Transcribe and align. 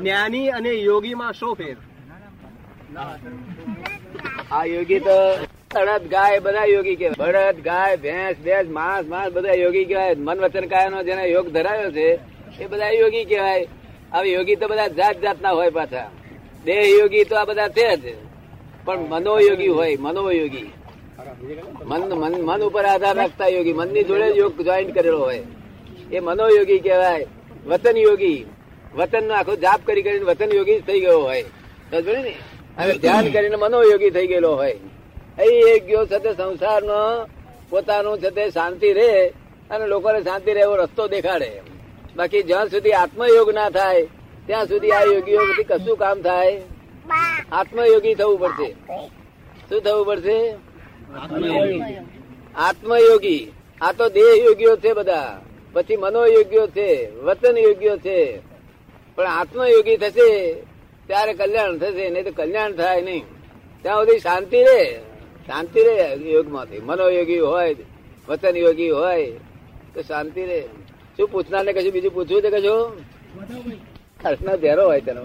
જ્ઞાની 0.00 0.50
અને 0.50 0.70
યોગીમાં 0.70 1.32
શો 1.32 1.54
ફેર? 1.54 1.76
આ 4.50 4.64
યોગી 4.64 5.00
તો 5.00 5.46
બળદ 5.74 6.08
ગાય 6.08 6.38
બધા 6.38 6.64
યોગી 6.64 6.96
કહેવાય. 6.96 7.32
બળદ, 7.32 7.62
ગાય, 7.62 7.96
ભેંસ 7.96 8.36
ભેંસ 8.44 8.68
માંસ 8.68 9.06
માંસ 9.06 9.32
બધા 9.32 9.52
યોગી 9.52 9.84
કહેવાય. 9.84 10.14
મન 10.14 10.40
વચન 10.40 10.66
કાયનો 10.66 11.02
જેને 11.02 11.24
યોગ 11.24 11.48
ધરાવ્યો 11.48 11.90
છે, 11.90 12.18
એ 12.60 12.66
બધા 12.66 12.90
યોગી 12.90 13.24
કહેવાય. 13.24 13.68
હવે 14.12 14.32
યોગી 14.32 14.56
તો 14.56 14.68
બધા 14.68 14.88
જાત 14.88 15.20
જાતના 15.22 15.50
હોય 15.50 15.70
પાછા. 15.70 16.10
દેહ 16.64 16.98
યોગી 17.00 17.24
તો 17.24 17.36
આ 17.36 17.44
બધા 17.44 17.68
છે 17.68 17.96
જ. 17.96 18.16
પણ 18.84 18.98
મનોયોગી 18.98 19.66
હોય, 19.66 19.96
મનોયોગી. 19.96 20.72
મન 21.84 22.00
મન 22.00 22.32
મન 22.42 22.62
ઉપર 22.62 22.84
આધાર 22.84 23.16
રાખતા 23.16 23.46
યોગી. 23.46 23.72
મનની 23.72 24.02
જોડે 24.02 24.26
યોગ 24.26 24.62
જોઈન્ટ 24.62 24.94
કરેલો 24.94 25.18
હોય. 25.18 25.42
એ 26.12 26.20
મનોયોગી 26.20 26.78
કહેવાય. 26.78 27.26
વતન 27.66 27.96
યોગી 27.96 28.46
વતન 28.96 29.24
નો 29.24 29.34
આખો 29.34 29.56
જાપ 29.56 29.80
કરી 29.86 30.02
કરીને 30.02 30.24
વતન 30.24 30.50
યોગી 30.54 30.80
થઈ 30.80 31.00
ગયો 31.00 31.20
હોય. 31.20 31.44
ને? 31.92 32.34
હવે 32.78 32.98
ધ્યાન 32.98 33.32
કરીને 33.32 33.56
મનોયોગી 33.56 34.10
થઈ 34.10 34.26
ગયેલો 34.26 34.56
હોય. 34.56 34.76
એ 35.38 35.44
એક 35.74 35.86
ગયો 35.86 36.06
છે 36.06 36.18
તે 36.18 36.32
સંસારનો 36.32 37.26
પોતાનું 37.70 38.18
છે 38.18 38.30
તે 38.30 38.50
શાંતિ 38.50 38.92
રહે 38.92 39.28
અને 39.70 39.86
લોકોને 39.86 40.22
શાંતિ 40.22 40.52
રહે 40.52 40.62
એવો 40.62 40.76
રસ્તો 40.76 41.08
દેખાડે 41.08 41.50
બાકી 42.16 42.42
જ્યાં 42.42 42.68
સુધી 42.68 42.92
આત્મયોગ 42.92 43.50
ના 43.50 43.70
થાય 43.70 44.02
ત્યાં 44.46 44.66
સુધી 44.66 44.90
આ 44.90 45.04
યોગીઓ 45.04 45.40
કશું 45.68 45.96
કામ 45.96 46.22
થાય? 46.22 46.60
આત્મયોગી 47.52 48.14
થવું 48.14 48.38
પડશે. 48.38 48.76
શું 49.68 49.80
થવું 49.80 50.06
પડશે? 50.06 50.54
આત્મયોગી. 52.56 53.52
આ 53.80 53.92
તો 53.92 54.08
દેહ 54.08 54.44
યોગીઓ 54.44 54.76
છે 54.76 54.92
બધા. 54.92 55.40
પછી 55.72 55.96
મનોયોગીઓ 55.96 56.66
છે 56.66 57.20
વતન 57.20 57.58
યોગીઓ 57.58 57.96
છે. 57.96 58.51
પણ 59.16 59.30
આત્મયોગી 59.30 59.96
થશે, 59.96 60.28
ત્યારે 61.08 61.32
કલ્યાણ 61.34 61.78
થશે, 61.78 62.04
નહીં 62.10 62.24
તો 62.24 62.32
કલ્યાણ 62.32 62.72
થાય 62.72 63.00
નહીં. 63.02 63.24
ત્યાં 63.82 63.98
સુધી 64.00 64.18
શાંતિ 64.18 64.58
રે 64.64 64.80
શાંતિ 65.46 65.80
રે 65.86 65.94
યોગમાંથી. 66.34 66.80
મનોયોગી 66.80 67.42
હોય 67.50 67.74
વતન 68.28 68.56
યોગી 68.56 68.90
હોય, 68.90 69.30
તો 69.94 70.00
શાંતિ 70.02 70.42
રે 70.46 70.60
શું 71.16 71.26
પૂછનાર 71.32 71.64
ને 71.64 71.72
કશું 71.72 71.92
બીજું 71.92 72.12
પૂછવું 72.14 72.42
છે 72.42 72.50
કશું? 72.50 72.80
કૃષ્ણ 74.22 74.56
ધેરો 74.56 74.84
હોય 74.84 75.00
તેનો 75.00 75.20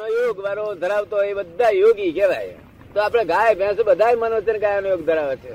યોગ 0.00 0.38
વાળો 0.44 0.64
ધરાવતો 0.74 1.16
એ 1.22 1.32
બધા 1.34 1.72
યોગી 1.82 2.12
કહેવાય. 2.12 2.54
તો 2.94 2.98
આપણે 3.00 3.24
ગાય, 3.24 3.54
ભેંસ 3.54 3.78
બધા 3.86 4.14
મનવચન 4.16 4.58
ગાયનો 4.58 4.88
યોગ 4.88 5.02
ધરાવે 5.06 5.36
છે. 5.36 5.54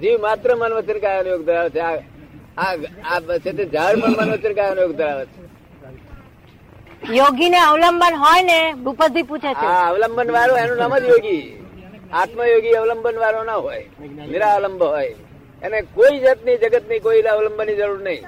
જીવ 0.00 0.16
માત્ર 0.20 0.50
મનવચન 0.54 0.98
ગાયનો 0.98 1.28
યોગ 1.30 1.44
ધરાવે 1.46 1.70
છે. 1.70 2.11
આ 2.56 3.38
છે 3.44 3.52
તે 3.52 3.64
ઝાડ 3.74 4.00
પણ 4.02 4.78
યોગ 4.78 4.92
ધરાવે 5.00 5.24
છે? 5.26 5.40
યોગી 7.18 7.48
ને 7.54 7.58
અવલંબન 7.70 8.14
હોય 8.24 8.42
ને 8.50 8.58
ભૂપતભાઈ 8.84 9.22
પૂછે 9.30 9.52
છે. 9.60 9.66
અવલંબન 9.90 10.28
વાળો 10.36 10.54
એનું 10.62 10.76
નામ 10.82 10.98
જ 10.98 11.08
યોગી. 11.08 11.44
આત્મયોગી 12.20 12.76
અવલંબન 12.80 13.16
વાળો 13.22 13.42
ના 13.44 13.60
હોય 13.66 13.84
નિરાવલંબ 14.30 14.82
હોય. 14.82 15.14
એને 15.62 15.78
કોઈ 15.94 16.20
જાતની 16.24 16.56
જગતની 16.62 17.00
કોઈ 17.00 17.22
અવલંબનની 17.34 17.76
જરૂર 17.80 18.00
નહીં. 18.02 18.24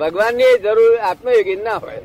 ભગવાનની 0.00 0.54
જરૂર 0.64 0.94
આત્મયોગી 1.10 1.56
ના 1.56 1.78
હોય. 1.84 2.02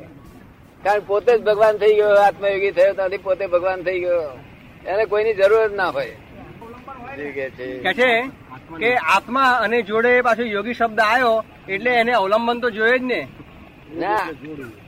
કારણ 0.84 1.00
પોતે 1.00 1.32
જ 1.38 1.40
ભગવાન 1.48 1.76
થઈ 1.78 1.94
ગયો 1.98 2.16
આત્મયોગી 2.26 2.72
થયો 2.72 2.94
ત્યાંથી 2.94 3.24
પોતે 3.26 3.46
ભગવાન 3.46 3.82
થઈ 3.86 4.00
ગયો. 4.00 4.30
એને 4.90 5.04
કોઈની 5.04 5.34
જરૂર 5.34 5.68
જ 5.68 5.74
ના 5.74 5.90
હોય. 5.90 6.16
કે 7.36 7.50
છે? 7.98 8.10
કે 8.76 8.96
આત્મા 8.96 9.50
અને 9.64 9.82
જોડે 9.82 10.20
પાછો 10.20 10.42
યોગી 10.42 10.74
શબ્દ 10.74 11.00
આવ્યો 11.00 11.44
એટલે 11.68 11.90
એને 11.90 12.12
અવલંબન 12.12 12.60
તો 12.60 12.70
જોઈએ 12.70 12.98
જ 12.98 13.02
ને. 13.02 13.28
ના 13.96 14.28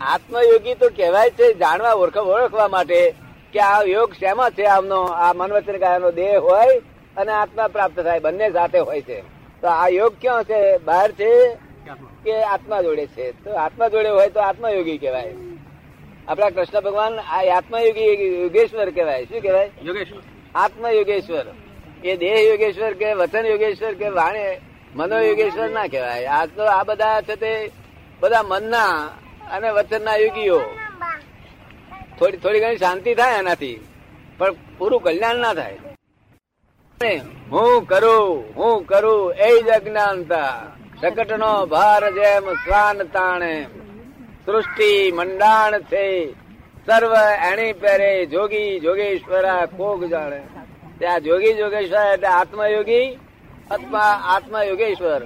આત્મયોગી 0.00 0.74
તો 0.74 0.88
કહેવાય 0.88 1.30
છે 1.30 1.54
જાણવા 1.54 1.92
ઓળખ 1.92 2.16
ઓળખવા 2.16 2.68
માટે 2.68 3.14
કે 3.52 3.60
આ 3.60 3.82
યોગ 3.82 4.12
શેમાં 4.12 4.50
છે 4.50 4.64
આમનો? 4.64 5.00
આ 5.04 5.32
મનવચન 5.32 5.78
કાયાનો 5.78 6.10
દેહ 6.10 6.40
હોય 6.40 6.80
અને 7.16 7.32
આત્મા 7.32 7.68
પ્રાપ્ત 7.68 8.00
થાય 8.00 8.20
બંને 8.20 8.50
સાથે 8.50 8.78
હોય 8.78 9.02
છે. 9.02 9.20
તો 9.60 9.68
આ 9.68 9.88
યોગ 9.88 10.12
ક્યાં 10.20 10.44
છે? 10.44 10.78
બહાર 10.78 11.12
છે 11.12 11.54
કે 12.24 12.42
આત્મા 12.42 12.82
જોડે 12.82 13.06
છે? 13.06 13.32
તો 13.44 13.50
આત્મા 13.54 13.88
જોડે 13.88 14.08
હોય 14.08 14.28
તો 14.28 14.40
આત્મયોગી 14.40 14.98
કહેવાય. 14.98 15.34
આપણા 16.28 16.50
કૃષ્ણ 16.50 16.80
ભગવાન 16.80 17.18
આ 17.18 17.42
આત્મયોગી 17.56 18.40
યોગેશ્વર 18.42 18.90
કહેવાય. 18.90 19.24
શું 19.24 19.40
કહેવાય? 19.40 19.70
યોગેશ્વર. 19.84 20.22
આત્મયોગેશ્વર. 20.54 21.36
યોગેશ્વર 21.36 21.69
એ 22.04 22.16
દેહ 22.16 22.50
યોગેશ્વર 22.50 22.92
કે 22.94 23.12
વચન 23.12 23.46
યોગેશ્વર 23.46 23.94
કે 23.94 24.08
વાણે, 24.08 24.60
મનો 24.94 25.20
યોગેશ્વર 25.20 25.70
ના 25.70 25.86
કહેવાય. 25.86 26.24
આ 26.26 26.46
તો 26.46 26.64
આ 26.64 26.82
બધા 26.82 27.20
છે 27.20 27.36
તે 27.36 27.70
બધા 28.20 28.42
મનના 28.42 28.86
અને 29.50 29.70
વચનના 29.70 30.16
યોગીઓ. 30.16 30.60
થોડી 32.18 32.36
થોડી 32.36 32.60
ઘણી 32.60 32.76
શાંતિ 32.76 33.14
થાય 33.14 33.38
એનાથી 33.38 33.80
પણ 34.38 34.54
પૂરું 34.78 35.00
કલ્યાણ 35.00 35.36
ના 35.36 35.54
થાય. 35.54 35.78
હું 37.50 37.86
કરું 37.86 38.44
હું 38.56 38.86
કરું 38.86 39.32
એ 39.32 39.62
જ 39.62 39.68
અજ્ઞાનતા. 39.68 40.66
શકટનો 41.00 41.66
ભાર 41.66 42.10
જેમ 42.10 42.54
સ્વાન 42.54 43.02
તાણે. 43.02 43.66
સૃષ્ટિ 44.46 45.12
મંડાણ 45.12 45.80
છે. 45.80 46.32
સર્વ 46.86 47.14
એણી 47.52 47.72
પહેરે 47.72 48.26
જોગી 48.26 48.80
જોગેશ્વરા 48.80 49.66
કોગ 49.66 50.04
જાણે. 50.04 50.42
ત્યાં 51.00 51.24
જોગી 51.26 51.54
જોગેશ્વર 51.58 52.06
એટલે 52.14 52.28
આત્મયોગી 52.38 53.06
અથવા 53.76 54.12
આત્મા 54.34 54.64
યોગેશ્વર 54.70 55.22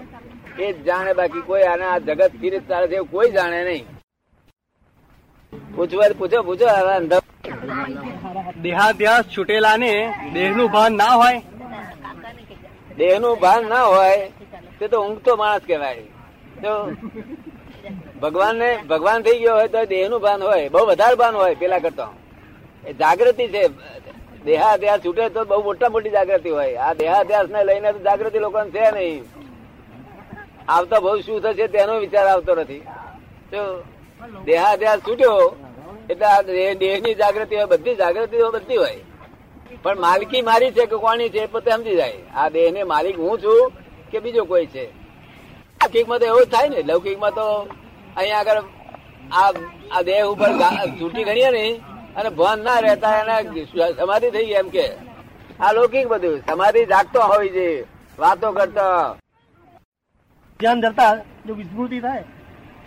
એ 0.64 0.66
જ 0.72 0.76
જાણે 0.86 1.12
બાકી 1.18 1.44
કોઈ 1.48 1.64
આને 1.70 1.84
આ 1.92 1.98
જગતથી 2.08 2.60
ચાલે 2.68 2.86
છે 2.92 2.98
કોઈ 3.12 3.30
જાણે 3.36 3.60
નહીં. 3.68 3.86
પૂછવા 5.76 6.10
પૂછો 6.20 6.38
પૂછો 6.48 6.66
દેહાધ્યાસ 8.64 9.26
છૂટેલા 9.34 9.76
ને 9.84 9.92
દેહનું 10.34 10.68
ભાન 10.74 10.92
ના 11.02 11.14
હોય. 11.20 11.40
દેહનું 12.98 13.34
ભાન 13.44 13.62
ના 13.72 13.86
હોય 13.94 14.18
તે 14.78 14.84
તો 14.92 14.96
ઊંઘતો 15.06 15.32
માણસ 15.42 15.64
કહેવાય. 15.68 16.04
તો 16.62 16.72
ભગવાન 18.22 18.54
ને 18.62 18.70
ભગવાન 18.90 19.20
થઈ 19.26 19.38
ગયો 19.42 19.56
હોય 19.58 19.68
તો 19.74 19.80
દેહનું 19.94 20.20
ભાન 20.26 20.40
હોય 20.48 20.72
બહુ 20.74 20.86
વધારે 20.90 21.16
ભાન 21.22 21.34
હોય 21.40 21.54
પેલા 21.62 21.84
કરતા. 21.84 22.12
એ 22.88 22.90
જાગૃતિ 23.00 23.46
છે. 23.54 23.64
દેહાધ્યાસ 24.44 25.00
છૂટે 25.04 25.28
તો 25.28 25.44
બહુ 25.44 25.62
મોટા 25.62 25.88
મોટી 25.88 26.10
જાગૃતિ 26.10 26.50
હોય. 26.50 26.74
આ 26.74 26.92
દેહાધ્યાસ 26.92 27.48
ને 27.48 27.64
લઈને 27.64 27.92
તો 27.92 27.98
જાગૃતિ 27.98 28.38
લોકોને 28.38 28.70
છે 28.70 28.90
નહીં. 28.90 29.24
આવતા 30.68 31.00
બહુ 31.00 31.20
શું 31.20 31.40
થશે 31.40 31.66
તેનો 31.66 31.98
વિચાર 31.98 32.26
આવતો 32.26 32.54
નથી. 32.54 32.78
તો 33.50 33.84
દેહાધ્યાસ 34.44 34.98
છૂટ્યો 34.98 35.56
એટલે 36.10 36.26
આ 36.26 36.42
દેહ- 36.42 36.74
દેહની 36.74 37.14
જાગૃતિ 37.14 37.56
હોય, 37.56 37.64
બધી 37.64 37.94
જાગૃતિ 37.94 38.36
બધી 38.52 38.76
હોય. 38.76 39.00
પણ 39.82 40.00
માલકી 40.00 40.42
મારી 40.42 40.70
છે 40.70 40.86
કે 40.86 40.96
કોની 40.96 41.28
છે 41.28 41.38
એ 41.38 41.46
પોતે 41.46 41.70
સમજી 41.70 41.96
જાય. 41.96 42.12
આ 42.34 42.48
દેહ 42.48 42.72
ને 42.72 42.82
માલિક 42.82 43.18
હું 43.18 43.42
છું 43.42 43.72
કે 44.10 44.18
બીજો 44.18 44.44
કોઈ 44.44 44.66
છે? 44.66 44.84
લૌકિકમાં 44.86 46.18
તો 46.18 46.26
એવું 46.26 46.44
થાય 46.44 46.68
ને. 46.68 46.82
લૌકિકમાં 46.82 47.30
તો 47.30 47.68
અહીંયા 48.16 48.38
આગળ 48.38 48.62
આ 49.92 50.02
દેહ 50.02 50.26
ઉપર 50.26 50.48
છૂટી 51.00 51.24
ગણીએ 51.24 51.50
ને 51.50 51.80
અને 52.18 52.30
ભાન 52.38 52.58
ના 52.68 52.80
રહેતા 52.84 53.16
એને 53.22 53.66
સમાધિ 53.98 54.28
થઈ 54.34 54.46
ગઈ 54.48 54.60
એમ 54.62 54.68
કે. 54.76 54.86
આ 55.64 55.72
લૌકિક 55.76 56.06
બધું 56.12 56.38
સમાધિ 56.48 56.86
જાગતો 56.92 57.20
હોય 57.32 57.50
છે 57.56 57.66
વાતો 58.22 58.48
કરતો. 58.56 58.86
ધ્યાન 60.60 60.80
ધરતા 60.84 61.12
જો 61.46 61.52
વિસ્મૃતિ 61.60 61.98
થાય. 62.06 62.24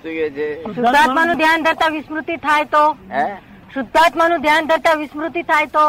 શું 0.02 0.14
કે 0.18 0.28
છે? 0.38 0.48
શુદ્ધાત્માનું 0.76 1.38
ધ્યાન 1.42 1.64
ધરતા 1.68 1.90
વિસ્મૃતિ 1.98 2.36
થાય 2.48 2.66
તો? 2.76 2.84
હે? 3.16 3.26
શુદ્ધાત્માનું 3.74 4.42
ધ્યાન 4.46 4.70
ધરતા 4.72 4.96
વિસ્મૃતિ 5.04 5.44
થાય 5.52 5.68
તો? 5.78 5.86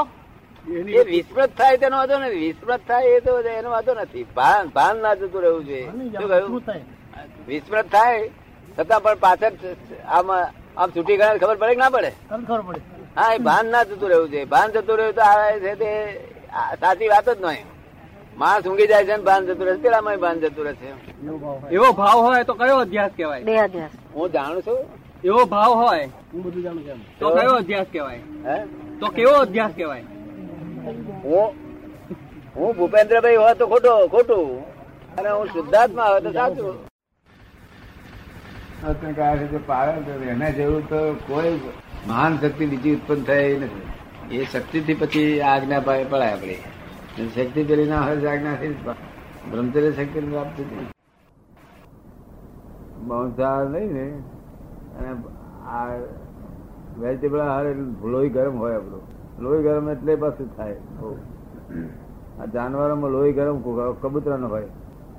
એ 0.98 1.04
વિસ્મૃત 1.12 1.56
થાય 1.58 1.76
તેનો 1.82 1.96
વાંધો 2.00 2.18
નથી. 2.18 2.40
વિસ્મૃત 2.46 2.82
થાય 2.90 3.16
એ 3.16 3.20
તો 3.26 3.38
એનો 3.54 3.70
વાંધો 3.76 3.92
નથી. 4.02 4.26
ભાન 4.36 4.64
ભાન 4.76 5.02
ના 5.06 5.14
જતું 5.22 5.40
રહેવું 5.46 5.64
છે 5.70 5.80
શું 5.86 6.10
કહ્યું? 6.12 6.84
વિસ્મૃત 7.48 7.90
થાય 7.96 8.28
છતાં 8.76 9.00
પણ 9.04 9.18
પાછળ 9.24 9.54
આમ 10.18 10.30
આમ 10.36 10.88
છૂટી 10.94 11.16
ગયા 11.20 11.40
ખબર 11.42 11.56
પડે 11.60 11.74
કે 11.74 11.80
ના 11.82 11.94
પડે? 11.96 12.10
ખબર 12.30 12.62
પડે. 12.68 12.80
હા 13.18 13.32
એ 13.34 13.38
ભાન 13.48 13.66
ના 13.74 13.84
જતું 13.88 14.08
રહેવું 14.10 14.30
છે 14.32 14.40
ભાન 14.52 14.68
જતું 14.76 14.96
રહ્યું 14.98 15.14
તો 15.18 15.22
આવે 15.30 15.60
છે 15.64 15.72
તે 15.82 15.90
સાચી 16.80 17.08
વાત 17.12 17.28
જ 17.30 17.36
નહીં 17.44 17.66
માણસ 18.42 18.66
ઊંઘી 18.70 18.88
જાય 18.90 19.06
છે 19.08 19.14
ને 19.16 19.24
ભાન 19.28 19.46
જતું 19.46 19.64
રહેશે 19.68 19.82
પેલામાં 19.84 20.20
ભાન 20.24 20.36
જતું 20.42 20.64
રહે 20.66 20.74
છે. 20.80 20.88
એવો 21.76 21.88
ભાવ 22.00 22.18
હોય 22.26 22.44
તો 22.44 22.54
કયો 22.60 22.78
અભ્યાસ 22.84 23.12
કહેવાય? 23.16 23.44
દેહાધ્યાસ 23.44 23.94
હું 24.14 24.26
જાણું 24.32 24.62
છું. 24.66 24.78
એવો 25.24 25.42
ભાવ 25.54 25.72
હોય 25.80 26.06
હું 26.32 26.40
બધું 26.44 26.62
જાણું 26.66 26.84
છું 26.86 27.00
તો 27.20 27.26
કયો 27.36 27.54
અધ્યાસ 27.62 27.88
કહેવાય? 27.92 28.20
હે? 28.46 28.56
તો 29.00 29.06
કેવો 29.16 29.34
અભ્યાસ 29.46 29.72
કહેવાય? 29.78 30.04
હું 31.24 31.48
હું 32.56 32.70
ભૂપેન્દ્રભાઈ 32.76 33.40
હોય 33.42 33.54
તો 33.54 33.66
ખોટો 33.72 33.92
ખોટું. 34.14 34.46
અને 35.18 35.30
હું 35.30 35.46
શુદ્ધાત્મા 35.56 36.08
હોય 36.12 36.20
તો 36.20 36.32
સાચું. 36.38 36.76
એના 40.32 40.50
જેવું 40.50 40.82
તો 40.88 40.98
કોઈ 41.26 41.54
મહાન 42.08 42.36
શક્તિ 42.38 42.66
બીજી 42.66 42.94
ઉત્પન્ન 42.94 43.22
થઈ 43.22 43.58
નથી. 43.58 44.36
એ 44.36 44.44
શક્તિથી 44.44 44.94
પછી 44.94 45.40
આજ્ઞા 45.40 45.80
પાડે 45.80 46.04
પડાય 46.04 46.32
આપડે 46.32 46.56
શક્તિ 47.28 47.64
પેલી 47.64 47.86
ના 47.86 48.00
હોય 48.02 48.26
આજ્ઞા 48.26 48.54
જ 48.54 48.74
બ્રહ્મચર્ય 49.50 49.92
શક્તિ 49.92 50.20
પ્રાપ્ત 50.20 50.56
થતી 50.58 50.86
માંસાહાર 53.06 53.68
નહીં 53.68 53.92
ને. 53.92 54.06
અને 54.98 55.10
આ 55.66 55.84
વેજીટેબલ 57.00 57.40
આહાર 57.40 57.66
લોહી 58.04 58.28
ગરમ 58.28 58.58
હોય 58.58 58.74
આપણું. 58.74 59.02
લોહી 59.42 59.62
ગરમ 59.62 59.90
એટલે 59.90 60.16
પાછું 60.16 60.56
થાય. 60.56 60.76
આ 62.40 62.44
જાનવરોમાં 62.44 63.10
લોહી 63.10 63.32
ગરમ 63.32 63.60
કબૂતરા 64.02 64.36
નો 64.36 64.48
હોય. 64.48 64.68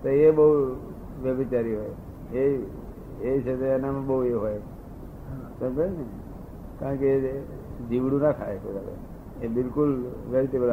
તો 0.02 0.10
એ 0.10 0.32
બહુ 0.32 0.48
વ્યભિચારી 1.24 1.76
હોય. 1.76 2.38
એ 2.38 2.44
એ 3.22 3.42
છે 3.42 3.54
એનામાં 3.68 4.06
બહુ 4.08 4.24
એ 4.24 4.34
હોય. 4.34 4.60
સમજે 5.60 5.88
ને? 5.90 6.04
કારણ 6.80 6.96
કે 6.96 7.10
જીવડું 7.90 8.22
ના 8.22 8.32
ખાય 8.32 8.58
કોઈ 8.58 8.98
એ 9.42 9.48
બિલકુલ 9.48 9.92
વેજીટેબલ 10.32 10.70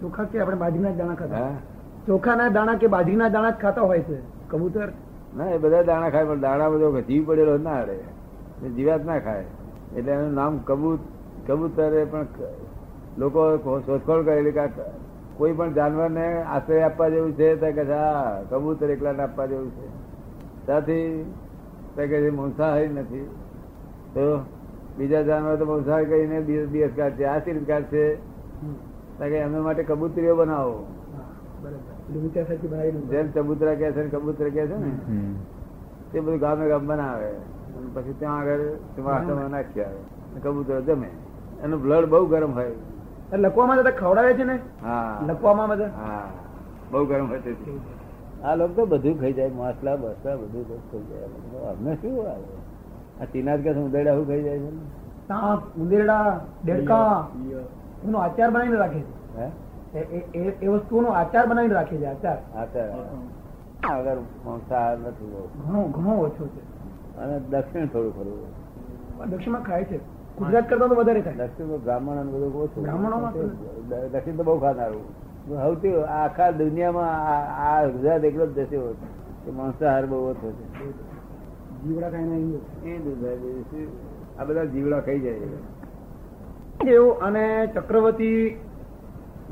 ચોખા 0.00 0.24
કે 0.24 0.40
આપણે 0.40 0.56
બાજરીના 0.56 0.90
દાણા 0.90 1.14
ખાતા? 1.14 1.52
ચોખાના 2.06 2.48
દાણા 2.48 2.74
કે 2.74 2.86
બાજરીના 2.86 3.28
દાણા 3.28 3.50
જ 3.50 3.54
ખાતા 3.54 3.82
હોય 3.82 4.00
છે? 4.00 4.18
કબૂતર? 4.48 4.88
ના 5.36 5.44
એ 5.44 5.58
બધા 5.58 5.82
દાણા 5.82 6.10
ખાય 6.10 6.24
પણ 6.24 6.40
દાણા 6.40 6.68
બધો 6.68 7.00
જીવ 7.00 7.26
પડેલો 7.26 7.56
ના 7.58 7.78
અડે 7.80 7.96
એ 8.62 8.68
જીવાત 8.68 9.04
ના 9.04 9.18
ખાય. 9.18 9.44
એટલે 9.96 10.12
એનું 10.12 10.34
નામ 10.34 10.58
કબૂત 10.58 11.00
કબૂતરે 11.46 12.04
પણ 12.04 12.26
લોકો 13.18 13.42
શોધખોળ 13.86 14.22
કરેલી 14.24 14.52
કે 14.52 14.66
કોઈ 15.36 15.52
પણ 15.52 15.72
જાનવરને 15.72 16.26
આશ્રય 16.42 16.82
આપવા 16.82 17.08
જેવું 17.08 17.32
છે 17.32 17.48
તો 17.56 17.72
કે 17.72 17.82
હા 17.92 18.42
કબૂતર 18.50 18.90
એકલાને 18.90 19.22
આપવા 19.22 19.46
જેવું 19.46 19.70
છે. 19.70 19.86
ત્યાંથી 20.66 21.26
કે 21.96 22.30
માંસાહારી 22.30 22.88
નથી. 22.88 23.26
તો 24.16 24.26
બીજા 24.98 25.22
જાનવર 25.22 25.56
તો 25.56 25.64
માંસાહારી 25.64 26.06
કરીને 26.06 26.42
દિવસ 26.42 26.68
દિવસ 26.68 26.92
કાઢશે. 26.96 27.24
આ 27.24 27.38
સી 27.38 27.64
કાઢશે? 27.64 28.04
કે 29.18 29.36
એમના 29.38 29.62
માટે 29.62 29.82
કબૂતરીઓ 29.82 30.36
બનાવો. 30.36 30.76
જેમ 33.10 33.30
ચબૂતરા 33.30 33.74
કે 33.74 33.92
છે 33.92 34.02
ને 34.02 34.50
કે 34.50 34.66
છે 34.66 34.76
ને 34.76 34.92
તે 36.12 36.20
બધું 36.20 36.38
ગામે 36.38 36.68
ગામ 36.68 36.86
બનાવે. 36.86 37.30
અને 37.76 37.88
પછી 37.94 38.12
ત્યાં 38.12 38.38
આગળ 38.38 38.60
વાસણમાં 38.98 39.50
નાખી 39.50 39.82
આવે. 39.82 40.00
કબૂતરો 40.42 40.52
કબૂતર 40.52 40.80
જમે. 40.80 41.10
એનું 41.62 41.82
બ્લડ 41.82 42.04
બહુ 42.04 42.26
ગરમ 42.26 42.52
હોય. 42.52 42.72
લકવામાં 43.32 43.78
બધા 43.78 43.90
ખવડાવે 43.90 44.32
છે 44.34 44.44
ને? 44.44 44.56
હા. 44.82 45.26
લકવામાં 45.28 45.68
બધા? 45.68 45.86
હા. 45.86 46.30
બહુ 46.90 47.04
ગરમ 47.04 47.26
હોય 47.28 47.40
તેથી. 47.40 47.80
આ 48.44 48.54
લોકો 48.54 48.72
તો 48.72 48.86
બધું 48.86 49.20
ખાઈ 49.20 49.32
જાય. 49.32 49.50
માસલા 49.50 49.96
બસલા 49.96 50.36
બધું 50.36 50.68
તો 50.68 50.76
ખાઈ 50.90 51.04
જાય. 51.04 51.70
અમને 51.70 51.94
શું 51.94 52.30
આવે? 52.30 52.56
આ 53.20 53.24
ચીના 53.24 53.56
કે 53.56 53.70
ઉંદરડા 53.70 54.14
શું 54.14 54.26
ખાઈ 54.26 54.42
જાય 54.42 54.58
છે? 54.58 54.76
સાપ 55.28 55.78
ઉંદેરડા 55.78 56.40
દેડકા 56.64 57.28
એનો 58.04 58.18
આચાર 58.18 58.50
બનાવીને 58.50 58.76
રાખે 58.76 59.00
છે. 59.00 59.36
એ- 59.98 60.18
એ- 60.18 60.38
એ- 60.38 60.64
એ 60.64 60.68
વસ્તુઓનો 60.68 61.08
આચાર 61.08 61.46
બનાવીને 61.46 61.74
રાખે 61.74 61.96
છે 61.96 62.04
આચાર. 62.04 62.56
આચાર. 62.56 62.90
અગર 63.94 64.16
માંસાહાર 64.44 64.98
નથી 64.98 65.48
ઘણો 65.66 65.82
ઘણો 65.82 66.16
ઓછો 66.16 66.46
છે. 66.46 66.60
અને 67.16 67.40
દક્ષિણ 67.40 67.86
થોડું 67.86 68.16
ખરું. 68.16 69.30
દક્ષિણમાં 69.30 69.62
ખાય 69.62 69.84
છે. 69.84 69.96
ગુજરાત 70.38 70.70
કરતા 70.70 70.86
તો 70.86 70.94
વધારે 70.94 71.20
ખાય. 71.20 71.34
દક્ષિણ 71.34 71.66
તો 71.66 71.78
બ્રાહ્મણ 71.78 72.16
અને 72.16 72.32
બધું 72.32 72.62
ઓછું. 72.62 72.82
બ્રાહ્મણોમાં 72.82 73.32
દક્ષિણ 74.12 74.36
તો 74.36 74.42
બહુ 74.42 74.58
ખાનારું. 74.58 75.02
સૌથી 75.48 76.02
આખા 76.02 76.50
દુનિયામાં 76.50 77.06
આ- 77.06 77.80
આ 77.80 77.86
ગુજરાત 77.86 78.24
એકલો 78.24 78.46
જ 78.46 78.54
દેશ 78.54 78.72
એવો 78.72 78.92
છે. 78.92 79.44
કે 79.44 79.50
માંસાહાર 79.50 80.06
બહુ 80.06 80.30
ઓછો 80.30 80.52
છે. 80.52 80.90
જીવડા 81.86 82.10
ખાઈને 82.10 82.36
અહીં 82.36 82.94
એ 82.94 82.98
દુધાય 82.98 83.82
આ 84.38 84.44
બધા 84.44 84.64
જીવડા 84.66 85.00
ખાઈ 85.00 85.20
જાય 85.20 85.50
દેવ 86.84 87.04
અને 87.20 87.44
ચક્રવર્તી 87.74 88.40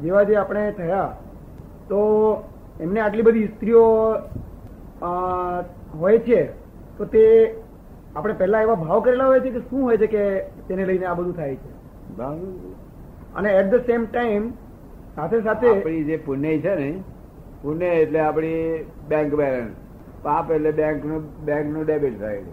જેવા 0.02 0.24
જે 0.24 0.36
આપણે 0.36 0.64
થયા 0.72 1.06
તો 1.88 2.00
એમને 2.80 3.00
આટલી 3.00 3.22
બધી 3.22 3.46
સ્ત્રીઓ 3.48 3.84
હોય 6.00 6.18
છે 6.20 6.40
તો 6.98 7.04
તે 7.06 7.24
આપણે 8.16 8.34
પહેલા 8.34 8.62
એવા 8.62 8.74
ભાવ 8.74 9.00
કરેલા 9.00 9.26
હોય 9.26 9.40
છે 9.40 9.50
કે 9.50 9.62
શું 9.70 9.82
હોય 9.82 9.98
છે 9.98 10.06
કે 10.06 10.24
તેને 10.68 10.84
લઈને 10.86 11.06
આ 11.06 11.14
બધું 11.14 11.34
થાય 11.34 11.56
છે? 11.56 11.70
અને 13.34 13.50
એટ 13.52 13.70
ધ 13.70 13.86
સેમ 13.86 14.06
ટાઈમ 14.06 14.50
સાથે 15.16 15.38
સાથે 15.42 15.68
આપણી 15.68 16.04
જે 16.04 16.18
પુણ્ય 16.18 16.58
છે 16.58 16.74
ને 16.74 16.90
પુણ્ય 17.62 17.94
એટલે 17.96 18.20
આપણી 18.20 18.84
બેંક 19.08 19.34
બેલેન્સ 19.34 19.83
પાપ 20.26 20.50
એટલે 20.56 20.72
બેંકનું 20.80 21.22
બેંકનું 21.46 21.84
ડેબિટ 21.84 22.16
સાઈડ 22.18 22.48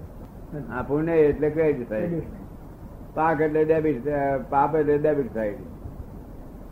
આ 0.75 0.83
પુણ્ય 0.89 1.15
એટલે 1.29 1.49
ક્રેડિટ 1.55 1.89
સાઈડ 1.89 2.13
પાક 3.15 3.37
એટલે 3.47 3.61
ડેબિટ 3.65 4.09
પાપ 4.49 4.71
એટલે 4.81 4.97
ડેબિટ 4.97 5.31
સાઈડ 5.33 5.59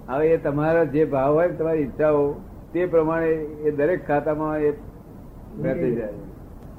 હવે 0.10 0.26
એ 0.34 0.38
તમારા 0.46 0.86
જે 0.94 1.04
ભાવ 1.16 1.32
હોય 1.40 1.56
તમારી 1.58 1.88
ઈચ્છાઓ 1.88 2.22
તે 2.74 2.86
પ્રમાણે 2.94 3.32
એ 3.68 3.72
દરેક 3.72 4.02
ખાતામાં 4.08 4.68
એ 4.68 4.72
મેસેજ 5.58 6.00
આવે. 6.02 6.22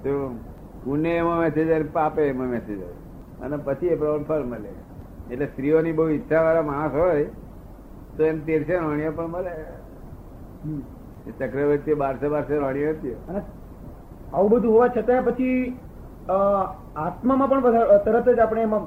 તો 0.03 0.13
પુણ્ય 0.85 1.13
એમાં 1.21 1.39
મેસેજ 1.41 1.71
આવે 1.71 1.87
પાપે 1.99 2.23
એમાં 2.29 2.51
મેસેજ 2.55 2.79
આવે. 2.79 2.97
અને 3.45 3.57
પછી 3.67 3.93
એ 3.95 3.97
પ્રમાણે 4.01 4.27
ફળ 4.31 4.45
મળે. 4.53 4.73
એટલે 5.31 5.47
સ્ત્રીઓની 5.47 5.95
બહુ 5.99 6.09
ઈચ્છા 6.17 6.43
વાળા 6.47 6.69
માણસ 6.71 6.95
હોય 6.95 7.29
તો 8.17 8.23
એમ 8.25 8.39
તેરસે 8.49 8.75
રાણીઓ 8.77 9.13
પણ 9.19 9.31
મળે. 9.35 9.55
ચક્રવર્તી 11.41 11.99
બારસે 12.03 12.27
બારસે 12.35 12.55
રાણીઓ 12.59 12.93
હતી. 12.93 13.17
આવું 14.35 14.51
બધું 14.51 14.73
હોવા 14.73 14.89
છતાં 14.89 15.25
પછી 15.25 15.55
આત્મામાં 16.97 17.51
પણ 17.51 17.65
તરત 18.05 18.29
જ 18.29 18.39
આપણે 18.41 18.63
એમાં 18.63 18.85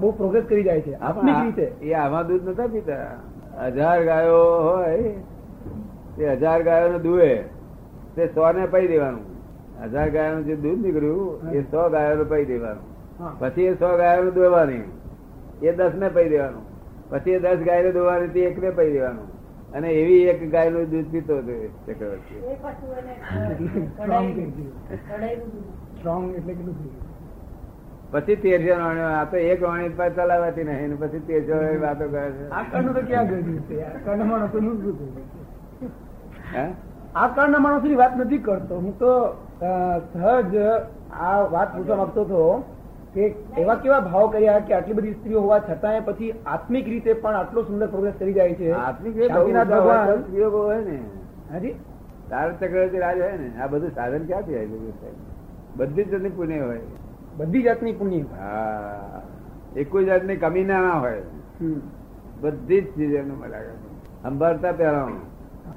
બહુ 0.00 0.10
પ્રોગ્રેસ 0.20 0.44
કરી 0.48 0.64
જાય 0.68 0.80
છે. 0.80 0.94
આત્મિક 0.94 1.36
રીતે. 1.44 1.66
એ 1.82 1.92
આમાં 1.94 2.26
દૂધ 2.28 2.48
નતા 2.48 2.66
પીતા. 2.66 3.10
હજાર 3.68 4.00
ગાયો 4.04 4.40
હોય 4.62 5.12
તે 6.16 6.32
હજાર 6.32 6.62
ગાયો 6.62 6.88
નું 6.92 7.02
દુવે 7.02 7.30
તે 8.16 8.26
સો 8.34 8.50
ને 8.52 8.66
પાઈ 8.66 8.88
દેવાનું. 8.88 9.24
હજાર 9.84 10.08
ગાયો 10.10 10.34
નું 10.34 10.44
જે 10.46 10.56
દૂધ 10.56 10.80
નીકળ્યું 10.84 11.54
એ 11.54 11.62
સો 11.70 11.88
ગાયો 11.90 12.16
નું 12.16 12.28
પાઈ 12.28 12.44
દેવાનું. 12.44 12.84
પછી 13.38 13.66
એ 13.66 13.74
સો 13.74 13.96
ગાયો 13.96 14.24
નું 14.24 14.34
દોવાની 14.34 14.84
એ 15.62 15.72
દસ 15.72 15.94
ને 16.02 16.08
પાઈ 16.08 16.28
દેવાનું. 16.28 16.64
પછી 17.10 17.36
એ 17.38 17.38
દસ 17.38 17.60
ગાય 17.64 17.82
ને 17.82 17.92
દોવાની 17.92 18.34
તે 18.34 18.40
એક 18.50 18.58
ને 18.62 18.70
પાઈ 18.70 18.92
દેવાનું. 18.92 19.26
અને 19.74 19.88
એવી 19.92 20.28
એક 20.28 20.40
ગાયનું 20.50 20.90
દૂધ 20.90 21.08
પીતો 21.10 21.34
હતો 21.38 21.54
ચક્રવર્તી 21.86 22.40
પછી 28.12 28.36
તેરસો 28.36 28.74
આ 28.80 29.24
તો 29.24 29.36
એક 29.44 29.60
વાણી 29.62 29.94
પર 29.98 30.10
ચલાવાતી 30.16 30.64
નહીં 30.64 30.90
ને 30.90 30.96
પછી 30.96 31.22
તેરસો 31.28 31.54
વાતો 31.80 32.04
કરે 32.08 32.24
છે. 32.30 32.44
આ 32.50 32.62
કર્ણ 32.64 32.92
તો 32.92 33.00
ક્યાં 33.00 33.26
ગયું 33.28 33.62
છે 33.68 33.74
યાર 33.74 33.96
કર્ણ 34.04 34.28
થયું? 34.52 34.76
હે? 36.52 36.66
આ 37.14 37.28
કર્ણ 37.28 37.60
માણસોની 37.60 37.96
વાત 37.96 38.14
નથી 38.16 38.40
કરતો. 38.40 38.74
હું 38.76 38.94
તો 38.98 39.12
સહજ 40.12 40.54
આ 41.20 41.34
વાત 41.48 41.68
પૂછવા 41.76 41.96
માંગતો 41.96 42.24
હતો. 42.24 42.42
કે 43.14 43.34
એવા 43.58 43.74
કેવા 43.74 44.00
ભાવ 44.00 44.30
કર્યા 44.30 44.58
કે 44.58 44.74
આટલી 44.74 44.92
બધી 44.92 45.12
સ્ત્રીઓ 45.12 45.40
હોવા 45.40 45.58
છતાંય 45.58 46.00
પછી 46.00 46.30
આત્મિક 46.46 46.88
રીતે 46.88 47.12
પણ 47.12 47.36
આટલો 47.36 47.62
સુંદર 47.62 47.86
પ્રોગ્રેસ 47.86 48.14
કરી 48.18 48.32
જાય 48.32 48.54
છે? 48.54 48.70
આત્મિક 48.72 49.16
હોય 49.16 50.16
સ્ત્રીઓ 50.22 50.50
હોય 50.50 50.80
ને. 50.80 50.98
હાજી? 51.52 51.74
તાર 52.30 52.52
ચક્રવર્તી 52.52 52.98
રાજ 52.98 53.20
હોય 53.20 53.36
ને 53.36 53.50
આ 53.62 53.66
બધું 53.66 53.90
સાધન 53.90 54.26
ક્યાંથી 54.26 54.56
આવી 54.56 54.66
ગયું 54.66 55.18
બધી 55.76 56.04
જ 56.04 56.10
જાતની 56.10 56.28
પુણ્ય 56.28 56.60
હોય. 56.60 56.80
બધી 57.36 57.62
જાતની 57.62 57.92
પુણ્ય 57.92 58.22
હા 58.38 59.22
એક 59.76 59.90
કોઈ 59.90 60.04
જાતની 60.04 60.36
કમી 60.36 60.64
ના 60.64 60.80
ના 60.80 60.98
હોય. 60.98 61.22
બધી 62.40 62.80
જ 62.80 62.94
ચીજ 62.96 63.12
એમને 63.12 63.34
સંભાળતા 64.22 64.72
પહેલા 64.72 65.08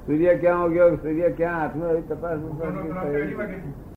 સૂર્ય 0.06 0.34
ક્યાં 0.34 0.64
ઉગ્યો 0.64 0.96
સૂર્ય 0.96 1.28
ક્યાં 1.30 1.60
હાથમાં 1.60 2.08
તપાસ. 2.08 2.38